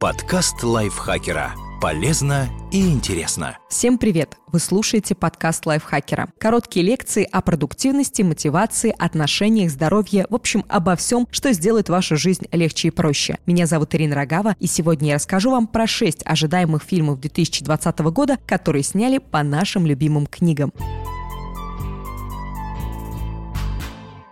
Подкаст 0.00 0.62
лайфхакера. 0.62 1.52
Полезно 1.78 2.48
и 2.72 2.88
интересно. 2.90 3.58
Всем 3.68 3.98
привет! 3.98 4.38
Вы 4.50 4.58
слушаете 4.58 5.14
подкаст 5.14 5.66
лайфхакера. 5.66 6.30
Короткие 6.38 6.86
лекции 6.86 7.28
о 7.30 7.42
продуктивности, 7.42 8.22
мотивации, 8.22 8.94
отношениях, 8.98 9.70
здоровье, 9.70 10.24
в 10.30 10.34
общем, 10.34 10.64
обо 10.70 10.96
всем, 10.96 11.28
что 11.30 11.52
сделает 11.52 11.90
вашу 11.90 12.16
жизнь 12.16 12.46
легче 12.50 12.88
и 12.88 12.90
проще. 12.90 13.36
Меня 13.44 13.66
зовут 13.66 13.94
Ирина 13.94 14.14
Рогава, 14.14 14.56
и 14.58 14.66
сегодня 14.66 15.08
я 15.08 15.14
расскажу 15.16 15.50
вам 15.50 15.66
про 15.66 15.86
шесть 15.86 16.22
ожидаемых 16.24 16.82
фильмов 16.82 17.20
2020 17.20 17.98
года, 17.98 18.38
которые 18.46 18.84
сняли 18.84 19.18
по 19.18 19.42
нашим 19.42 19.84
любимым 19.84 20.26
книгам. 20.26 20.72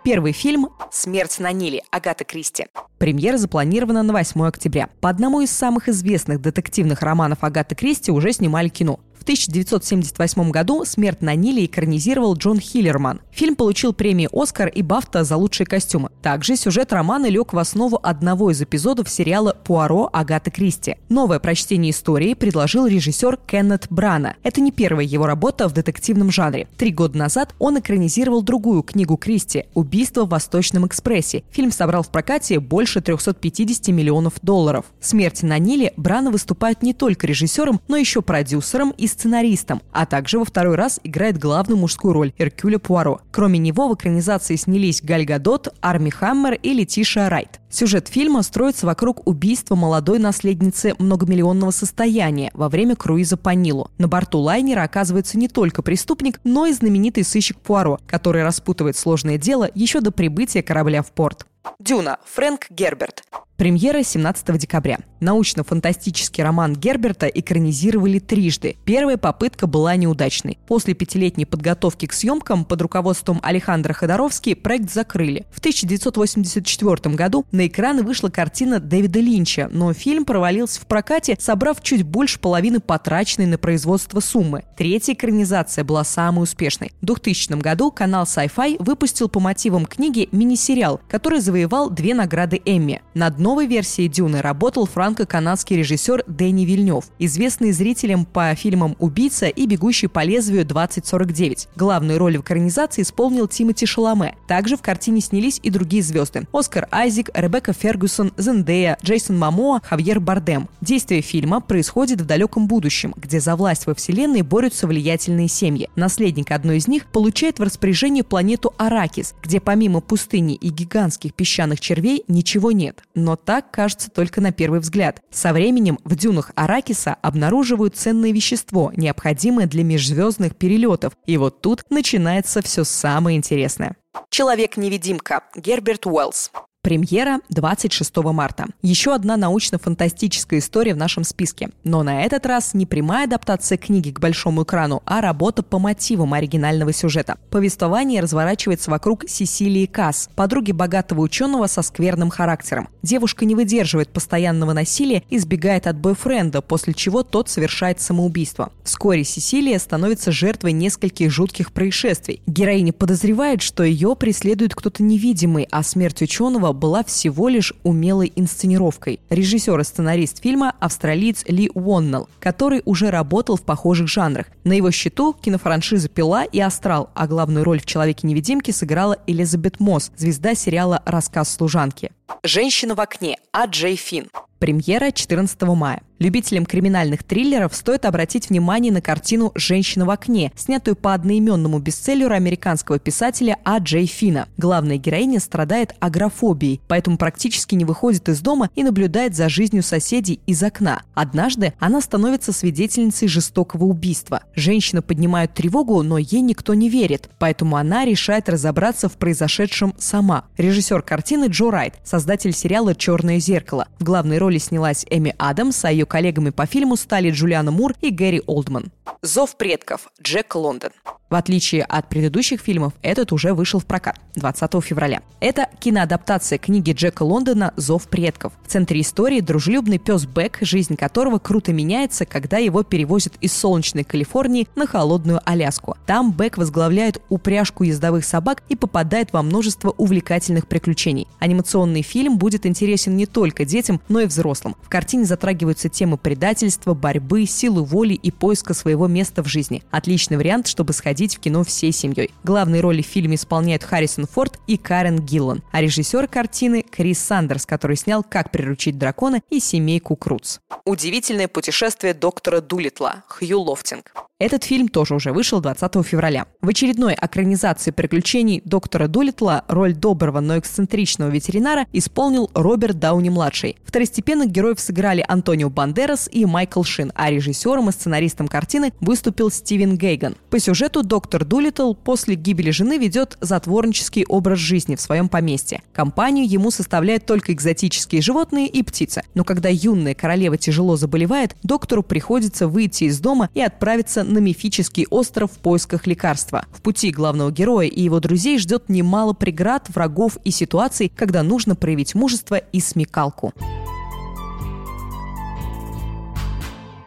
Первый 0.03 0.31
фильм 0.31 0.69
«Смерть 0.91 1.39
на 1.39 1.51
Ниле» 1.51 1.83
Агата 1.91 2.23
Кристи. 2.23 2.67
Премьера 2.99 3.37
запланирована 3.37 4.01
на 4.01 4.13
8 4.13 4.41
октября. 4.45 4.89
По 5.01 5.09
одному 5.09 5.41
из 5.41 5.51
самых 5.51 5.89
известных 5.89 6.41
детективных 6.41 7.01
романов 7.01 7.39
Агаты 7.41 7.75
Кристи 7.75 8.09
уже 8.11 8.31
снимали 8.31 8.69
кино. 8.69 9.01
В 9.19 9.23
1978 9.23 10.49
году 10.49 10.85
«Смерть 10.85 11.21
на 11.21 11.35
Ниле» 11.35 11.65
экранизировал 11.65 12.35
Джон 12.35 12.59
Хиллерман. 12.59 13.19
Фильм 13.31 13.57
получил 13.57 13.91
премии 13.91 14.29
«Оскар» 14.31 14.69
и 14.69 14.81
«Бафта» 14.81 15.25
за 15.25 15.35
лучшие 15.35 15.67
костюмы. 15.67 16.09
Также 16.21 16.55
сюжет 16.55 16.93
романа 16.93 17.27
лег 17.27 17.51
в 17.51 17.57
основу 17.59 17.99
одного 18.01 18.49
из 18.49 18.61
эпизодов 18.61 19.09
сериала 19.09 19.57
«Пуаро» 19.65 20.09
Агаты 20.13 20.51
Кристи. 20.51 20.95
Новое 21.09 21.39
прочтение 21.39 21.91
истории 21.91 22.33
предложил 22.33 22.87
режиссер 22.87 23.37
Кеннет 23.45 23.87
Брана. 23.89 24.37
Это 24.41 24.61
не 24.61 24.71
первая 24.71 25.05
его 25.05 25.27
работа 25.27 25.67
в 25.67 25.73
детективном 25.73 26.31
жанре. 26.31 26.67
Три 26.77 26.91
года 26.91 27.17
назад 27.17 27.53
он 27.59 27.77
экранизировал 27.77 28.41
другую 28.41 28.83
книгу 28.83 29.17
Кристи 29.17 29.65
«Убийство 29.73 30.23
в 30.23 30.29
Восточном 30.29 30.87
экспрессе». 30.87 31.43
Фильм 31.51 31.73
собрал 31.73 32.03
в 32.03 32.09
прокате 32.09 32.61
больше 32.61 33.01
350 33.01 33.89
миллионов 33.89 34.35
долларов. 34.41 34.85
«Смерть 35.01 35.43
на 35.43 35.59
Ниле» 35.59 35.91
Брана 35.97 36.31
выступает 36.31 36.81
не 36.83 36.93
только 36.93 37.27
режиссером, 37.27 37.81
но 37.89 37.97
еще 37.97 38.21
продюсером 38.21 38.91
и 38.91 39.08
сценаристом, 39.09 39.81
а 39.91 40.05
также 40.05 40.39
во 40.39 40.45
второй 40.45 40.75
раз 40.75 40.99
играет 41.03 41.37
главную 41.37 41.77
мужскую 41.77 42.13
роль 42.13 42.33
Эркюля 42.37 42.79
Пуаро. 42.79 43.21
Кроме 43.31 43.59
него 43.59 43.89
в 43.89 43.95
экранизации 43.95 44.55
снялись 44.55 45.01
Галь 45.01 45.25
Гадот, 45.25 45.73
Арми 45.81 46.09
Хаммер 46.09 46.53
и 46.53 46.73
Летиша 46.73 47.29
Райт. 47.29 47.59
Сюжет 47.69 48.07
фильма 48.07 48.41
строится 48.41 48.85
вокруг 48.85 49.27
убийства 49.27 49.75
молодой 49.75 50.17
наследницы 50.17 50.95
многомиллионного 50.97 51.71
состояния 51.71 52.49
во 52.53 52.67
время 52.67 52.95
круиза 52.95 53.37
по 53.37 53.49
Нилу. 53.49 53.91
На 53.97 54.07
борту 54.07 54.39
лайнера 54.39 54.81
оказывается 54.83 55.37
не 55.37 55.47
только 55.47 55.83
преступник, 55.83 56.39
но 56.43 56.65
и 56.65 56.73
знаменитый 56.73 57.23
сыщик 57.23 57.59
Пуаро, 57.59 57.99
который 58.07 58.43
распутывает 58.43 58.97
сложное 58.97 59.37
дело 59.37 59.69
еще 59.75 60.01
до 60.01 60.11
прибытия 60.11 60.63
корабля 60.63 61.03
в 61.03 61.11
порт. 61.11 61.45
Дюна. 61.79 62.17
Фрэнк 62.25 62.67
Герберт. 62.69 63.23
Премьера 63.59 64.03
17 64.03 64.57
декабря. 64.57 64.99
Научно-фантастический 65.19 66.41
роман 66.41 66.77
Герберта 66.77 67.27
экранизировали 67.27 68.19
трижды. 68.19 68.77
Первая 68.85 69.17
попытка 69.17 69.67
была 69.67 69.97
неудачной. 69.97 70.57
После 70.65 70.93
пятилетней 70.93 71.45
подготовки 71.45 72.05
к 72.05 72.13
съемкам 72.13 72.63
под 72.63 72.81
руководством 72.81 73.41
Александра 73.43 73.91
Ходоровски 73.91 74.53
проект 74.53 74.89
закрыли. 74.89 75.45
В 75.51 75.59
1984 75.59 77.13
году 77.15 77.45
на 77.51 77.67
экраны 77.67 78.03
вышла 78.03 78.29
картина 78.29 78.79
Дэвида 78.79 79.19
Линча, 79.19 79.67
но 79.69 79.91
фильм 79.91 80.23
провалился 80.23 80.79
в 80.79 80.85
прокате, 80.85 81.35
собрав 81.37 81.81
чуть 81.83 82.03
больше 82.03 82.39
половины 82.39 82.79
потраченной 82.79 83.45
на 83.47 83.57
производство 83.57 84.21
суммы. 84.21 84.63
Третья 84.77 85.11
экранизация 85.11 85.83
была 85.83 86.05
самой 86.05 86.43
успешной. 86.43 86.93
В 87.01 87.05
2000 87.05 87.59
году 87.59 87.91
канал 87.91 88.23
Sci-Fi 88.23 88.77
выпустил 88.79 89.27
по 89.27 89.41
мотивам 89.41 89.85
книги 89.85 90.29
мини-сериал, 90.31 91.01
который 91.09 91.41
завоевал 91.41 91.58
две 91.67 92.13
награды 92.13 92.61
Эмми. 92.63 93.01
Над 93.13 93.39
новой 93.39 93.67
версией 93.67 94.07
«Дюны» 94.07 94.41
работал 94.41 94.85
франко-канадский 94.85 95.77
режиссер 95.77 96.23
Дэнни 96.27 96.65
Вильнев, 96.65 97.05
известный 97.19 97.71
зрителям 97.71 98.25
по 98.25 98.53
фильмам 98.55 98.95
«Убийца» 98.99 99.47
и 99.47 99.65
«Бегущий 99.65 100.07
по 100.07 100.23
лезвию 100.23 100.65
2049». 100.65 101.67
Главную 101.75 102.19
роль 102.19 102.37
в 102.37 102.41
экранизации 102.41 103.01
исполнил 103.01 103.47
Тимоти 103.47 103.85
Шаломе. 103.85 104.35
Также 104.47 104.77
в 104.77 104.81
картине 104.81 105.21
снялись 105.21 105.59
и 105.63 105.69
другие 105.69 106.03
звезды– 106.03 106.47
Оскар 106.53 106.87
Айзек, 106.91 107.29
Ребекка 107.33 107.73
Фергюсон, 107.73 108.31
Зендея, 108.37 108.97
Джейсон 109.03 109.37
Мамоа, 109.37 109.81
Хавьер 109.83 110.19
Бардем. 110.19 110.69
Действие 110.81 111.21
фильма 111.21 111.61
происходит 111.61 112.21
в 112.21 112.25
далеком 112.25 112.67
будущем, 112.67 113.13
где 113.17 113.39
за 113.39 113.55
власть 113.55 113.85
во 113.85 113.95
Вселенной 113.95 114.41
борются 114.41 114.87
влиятельные 114.87 115.47
семьи. 115.47 115.89
Наследник 115.95 116.51
одной 116.51 116.77
из 116.77 116.87
них 116.87 117.05
получает 117.05 117.59
в 117.59 117.63
распоряжение 117.63 118.23
планету 118.23 118.73
Аракис, 118.77 119.35
где 119.43 119.59
помимо 119.59 120.01
пустыни 120.01 120.55
и 120.55 120.69
гигантских 120.69 121.33
песчаных 121.39 121.79
червей 121.79 122.25
ничего 122.27 122.73
нет. 122.73 123.01
Но 123.15 123.37
так 123.37 123.71
кажется 123.71 124.11
только 124.11 124.41
на 124.41 124.51
первый 124.51 124.81
взгляд. 124.81 125.21
Со 125.31 125.53
временем 125.53 125.97
в 126.03 126.17
дюнах 126.17 126.51
Аракиса 126.55 127.15
обнаруживают 127.21 127.95
ценное 127.95 128.33
вещество, 128.33 128.91
необходимое 128.93 129.65
для 129.65 129.85
межзвездных 129.85 130.57
перелетов. 130.57 131.13
И 131.25 131.37
вот 131.37 131.61
тут 131.61 131.83
начинается 131.89 132.61
все 132.61 132.83
самое 132.83 133.37
интересное. 133.37 133.95
Человек-невидимка. 134.29 135.43
Герберт 135.55 136.05
Уэллс. 136.07 136.51
Премьера 136.81 137.41
26 137.49 138.15
марта. 138.31 138.67
Еще 138.81 139.13
одна 139.13 139.35
научно-фантастическая 139.35 140.61
история 140.61 140.93
в 140.93 140.97
нашем 140.97 141.25
списке. 141.25 141.71
Но 141.83 142.03
на 142.03 142.23
этот 142.23 142.45
раз 142.45 142.73
не 142.73 142.85
прямая 142.85 143.25
адаптация 143.25 143.77
книги 143.77 144.11
к 144.11 144.21
большому 144.21 144.63
экрану, 144.63 145.03
а 145.05 145.19
работа 145.19 145.61
по 145.61 145.77
мотивам 145.77 146.33
оригинального 146.33 146.93
сюжета. 146.93 147.37
Повествование 147.49 148.21
разворачивается 148.21 148.91
вокруг 148.91 149.25
Сесилии 149.27 149.87
Касс, 149.87 150.29
подруги 150.35 150.71
богатого 150.71 151.19
ученого 151.19 151.67
со 151.67 151.81
скверным 151.81 152.29
характером. 152.29 152.87
Девушка 153.03 153.43
не 153.43 153.55
выдерживает 153.55 154.13
постоянного 154.13 154.71
насилия 154.71 155.23
и 155.29 155.37
сбегает 155.37 155.85
от 155.85 155.97
бойфренда, 155.97 156.61
после 156.61 156.93
чего 156.93 157.23
тот 157.23 157.49
совершает 157.49 157.99
самоубийство. 157.99 158.71
Вскоре 158.85 159.25
Сесилия 159.25 159.79
становится 159.79 160.31
жертвой 160.31 160.71
нескольких 160.71 161.29
жутких 161.29 161.73
происшествий. 161.73 162.41
Героиня 162.47 162.93
подозревает, 162.93 163.61
что 163.61 163.83
ее 163.83 164.15
преследует 164.15 164.75
кто-то 164.75 165.03
невидимый, 165.03 165.67
а 165.69 165.83
смерть 165.83 166.21
ученого 166.21 166.69
была 166.79 167.03
всего 167.03 167.47
лишь 167.49 167.73
умелой 167.83 168.33
инсценировкой. 168.35 169.19
Режиссер 169.29 169.79
и 169.79 169.83
сценарист 169.83 170.41
фильма– 170.41 170.73
австралиец 170.79 171.43
Ли 171.47 171.69
Уоннелл, 171.75 172.27
который 172.39 172.81
уже 172.85 173.11
работал 173.11 173.57
в 173.57 173.61
похожих 173.61 174.07
жанрах. 174.07 174.47
На 174.63 174.73
его 174.73 174.89
счету 174.89 175.33
кинофраншиза 175.33 176.09
«Пила» 176.09 176.45
и 176.45 176.59
«Астрал», 176.59 177.11
а 177.13 177.27
главную 177.27 177.63
роль 177.63 177.79
в 177.79 177.85
«Человеке-невидимке» 177.85 178.73
сыграла 178.73 179.17
Элизабет 179.27 179.79
Мосс, 179.79 180.11
звезда 180.17 180.55
сериала 180.55 181.03
«Рассказ 181.05 181.53
служанки». 181.53 182.11
«Женщина 182.43 182.95
в 182.95 182.99
окне» 182.99 183.37
А. 183.51 183.65
Джей 183.65 183.95
Финн. 183.95 184.27
Премьера 184.59 185.11
14 185.11 185.61
мая. 185.61 186.01
Любителям 186.19 186.65
криминальных 186.65 187.23
триллеров 187.23 187.73
стоит 187.73 188.03
обратить 188.03 188.49
внимание 188.49 188.91
на 188.91 188.99
картину 188.99 189.53
«Женщина 189.55 190.05
в 190.05 190.09
окне», 190.09 190.51
снятую 190.57 190.97
по 190.97 191.13
одноименному 191.13 191.79
бестселлеру 191.79 192.33
американского 192.33 192.99
писателя 192.99 193.57
А. 193.63 193.77
Джей 193.77 194.05
Фина. 194.05 194.49
Главная 194.57 194.97
героиня 194.97 195.39
страдает 195.39 195.95
агрофобией, 196.01 196.81
поэтому 196.89 197.17
практически 197.17 197.75
не 197.75 197.85
выходит 197.85 198.27
из 198.27 198.41
дома 198.41 198.69
и 198.75 198.83
наблюдает 198.83 199.33
за 199.33 199.47
жизнью 199.47 199.81
соседей 199.81 200.41
из 200.45 200.61
окна. 200.61 201.03
Однажды 201.13 201.73
она 201.79 202.01
становится 202.01 202.51
свидетельницей 202.51 203.29
жестокого 203.29 203.85
убийства. 203.85 204.43
Женщина 204.55 205.01
поднимает 205.01 205.53
тревогу, 205.53 206.03
но 206.03 206.17
ей 206.17 206.41
никто 206.41 206.73
не 206.73 206.89
верит, 206.89 207.29
поэтому 207.39 207.77
она 207.77 208.03
решает 208.03 208.49
разобраться 208.49 209.07
в 209.07 209.13
произошедшем 209.13 209.95
сама. 209.97 210.47
Режиссер 210.57 211.01
картины 211.01 211.45
Джо 211.45 211.71
Райт, 211.71 211.93
создатель 212.19 212.51
сериала 212.51 212.93
«Черное 212.93 213.39
зеркало». 213.39 213.87
В 213.97 214.03
главной 214.03 214.39
роли 214.39 214.57
снялась 214.57 215.05
Эми 215.09 215.33
Адамс, 215.37 215.85
а 215.85 215.91
ее 215.91 216.05
коллегами 216.05 216.49
по 216.49 216.65
фильму 216.65 216.97
стали 216.97 217.31
Джулиана 217.31 217.71
Мур 217.71 217.93
и 218.01 218.09
Гэри 218.09 218.41
Олдман. 218.45 218.91
«Зов 219.21 219.55
предков» 219.55 220.09
Джек 220.21 220.53
Лондон. 220.55 220.91
В 221.29 221.35
отличие 221.35 221.83
от 221.83 222.09
предыдущих 222.09 222.59
фильмов, 222.59 222.93
этот 223.03 223.31
уже 223.31 223.53
вышел 223.53 223.79
в 223.79 223.85
прокат 223.85 224.19
20 224.35 224.83
февраля. 224.83 225.21
Это 225.39 225.67
киноадаптация 225.79 226.57
книги 226.57 226.91
Джека 226.91 227.21
Лондона 227.21 227.71
«Зов 227.75 228.07
предков». 228.07 228.53
В 228.65 228.67
центре 228.67 229.01
истории 229.01 229.39
дружелюбный 229.39 229.99
пес 229.99 230.25
Бэк, 230.25 230.57
жизнь 230.61 230.95
которого 230.95 231.37
круто 231.37 231.71
меняется, 231.71 232.25
когда 232.25 232.57
его 232.57 232.81
перевозят 232.81 233.33
из 233.41 233.53
солнечной 233.53 234.03
Калифорнии 234.03 234.67
на 234.75 234.87
холодную 234.87 235.39
Аляску. 235.45 235.95
Там 236.07 236.31
Бэк 236.31 236.57
возглавляет 236.57 237.21
упряжку 237.29 237.83
ездовых 237.83 238.25
собак 238.25 238.63
и 238.67 238.75
попадает 238.75 239.31
во 239.31 239.43
множество 239.43 239.93
увлекательных 239.97 240.67
приключений. 240.67 241.27
Анимационный 241.37 242.01
фильм 242.09 242.37
будет 242.37 242.65
интересен 242.65 243.15
не 243.15 243.25
только 243.25 243.65
детям, 243.65 244.01
но 244.09 244.21
и 244.21 244.25
взрослым. 244.25 244.75
В 244.81 244.89
картине 244.89 245.25
затрагиваются 245.25 245.89
темы 245.89 246.17
предательства, 246.17 246.93
борьбы, 246.93 247.45
силы 247.45 247.83
воли 247.83 248.13
и 248.13 248.31
поиска 248.31 248.73
своего 248.73 249.07
места 249.07 249.43
в 249.43 249.47
жизни. 249.47 249.83
Отличный 249.91 250.37
вариант, 250.37 250.67
чтобы 250.67 250.93
сходить 250.93 251.19
ходить 251.19 251.35
в 251.35 251.39
кино 251.39 251.63
всей 251.63 251.91
семьей. 251.91 252.31
Главные 252.43 252.81
роли 252.81 253.01
в 253.01 253.05
фильме 253.05 253.35
исполняют 253.35 253.83
Харрисон 253.83 254.25
Форд 254.25 254.59
и 254.67 254.77
Карен 254.77 255.19
Гиллан, 255.19 255.63
а 255.71 255.81
режиссер 255.81 256.27
картины 256.27 256.81
Крис 256.81 257.19
Сандерс, 257.19 257.65
который 257.65 257.97
снял 257.97 258.23
«Как 258.23 258.51
приручить 258.51 258.97
дракона» 258.97 259.41
и 259.49 259.59
«Семейку 259.59 260.15
Круц». 260.15 260.59
Удивительное 260.85 261.47
путешествие 261.47 262.13
доктора 262.13 262.61
Дулитла 262.61 263.23
Хью 263.27 263.59
Лофтинг. 263.59 264.28
Этот 264.39 264.63
фильм 264.63 264.87
тоже 264.87 265.15
уже 265.15 265.33
вышел 265.33 265.59
20 265.59 266.05
февраля. 266.05 266.45
В 266.61 266.69
очередной 266.69 267.13
экранизации 267.13 267.91
приключений 267.91 268.61
доктора 268.63 269.07
Дулитла 269.07 269.65
роль 269.67 269.93
доброго, 269.93 270.39
но 270.39 270.57
эксцентричного 270.57 271.29
ветеринара 271.29 271.87
исполнил 271.91 272.49
Роберт 272.53 272.99
Дауни-младший. 272.99 273.75
Второстепенных 273.83 274.49
героев 274.49 274.79
сыграли 274.79 275.25
Антонио 275.27 275.69
Бандерас 275.69 276.29
и 276.31 276.45
Майкл 276.45 276.83
Шин, 276.83 277.11
а 277.15 277.29
режиссером 277.29 277.89
и 277.89 277.91
сценаристом 277.91 278.47
картины 278.47 278.93
выступил 279.01 279.51
Стивен 279.51 279.97
Гейган. 279.97 280.37
По 280.49 280.57
сюжету 280.57 281.03
доктор 281.03 281.43
Дулитл 281.43 281.93
после 281.93 282.35
гибели 282.35 282.71
жены 282.71 282.97
ведет 282.97 283.37
затворнический 283.41 284.23
образ 284.23 284.59
жизни 284.59 284.95
в 284.95 285.01
своем 285.01 285.27
поместье. 285.27 285.81
Компанию 285.91 286.49
ему 286.49 286.71
составляют 286.71 287.25
только 287.25 287.51
экзотические 287.51 288.21
животные 288.21 288.67
и 288.67 288.83
птицы. 288.83 289.23
Но 289.33 289.43
когда 289.43 289.67
юная 289.67 290.13
королева 290.13 290.57
тяжело 290.57 290.95
заболевает, 290.95 291.57
доктору 291.61 292.03
приходится 292.03 292.69
выйти 292.69 293.03
из 293.03 293.19
дома 293.19 293.49
и 293.53 293.59
отправиться 293.59 294.23
на 294.29 294.39
мифический 294.39 295.07
остров 295.09 295.51
в 295.51 295.57
поисках 295.57 296.07
лекарства. 296.07 296.65
В 296.71 296.81
пути 296.81 297.11
главного 297.11 297.51
героя 297.51 297.87
и 297.87 298.01
его 298.01 298.19
друзей 298.19 298.57
ждет 298.59 298.87
немало 298.87 299.33
преград, 299.33 299.89
врагов 299.89 300.37
и 300.43 300.51
ситуаций, 300.51 301.11
когда 301.13 301.43
нужно 301.43 301.75
проявить 301.75 302.15
мужество 302.15 302.55
и 302.55 302.79
смекалку. 302.79 303.53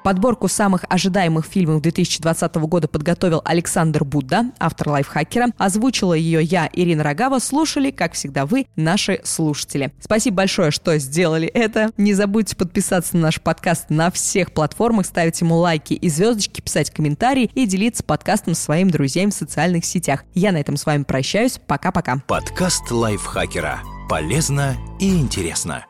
Подборку 0.03 0.49
самых 0.49 0.85
ожидаемых 0.89 1.47
фильмов 1.47 1.83
2020 1.83 2.55
года 2.57 2.89
подготовил 2.89 3.41
Александр 3.45 4.05
Будда, 4.05 4.53
автор 4.59 4.89
лайфхакера. 4.89 5.49
Озвучила 5.59 6.15
ее 6.15 6.43
я, 6.43 6.69
Ирина 6.73 7.05
Рогава. 7.05 7.39
Слушали, 7.39 7.91
как 7.91 8.15
всегда, 8.15 8.47
вы, 8.47 8.67
наши 8.75 9.21
слушатели. 9.25 9.93
Спасибо 10.01 10.39
большое, 10.39 10.71
что 10.71 10.99
сделали 10.99 11.47
это. 11.47 11.91
Не 11.97 12.15
забудьте 12.15 12.57
подписаться 12.57 13.17
на 13.17 13.23
наш 13.23 13.41
подкаст 13.41 13.91
на 13.91 14.11
всех 14.11 14.53
платформах, 14.53 15.07
ставить 15.07 15.41
ему 15.41 15.57
лайки 15.57 15.95
и 15.95 16.09
звездочки, 16.09 16.61
писать 16.61 16.91
комментарии 16.91 17.51
и 17.55 17.67
делиться 17.67 18.03
подкастом 18.03 18.55
со 18.55 18.63
своими 18.63 18.91
друзьями 18.91 19.31
в 19.31 19.35
социальных 19.35 19.85
сетях. 19.85 20.25
Я 20.35 20.53
на 20.53 20.59
этом 20.59 20.77
с 20.77 20.87
вами 20.87 21.05
прощаюсь. 21.05 21.61
Пока-пока. 21.67 22.23
Подкаст 22.27 22.91
лайфхакера. 22.91 23.81
Полезно 24.09 24.77
и 24.99 25.17
интересно. 25.17 25.87